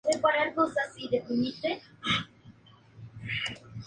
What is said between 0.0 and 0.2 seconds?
Se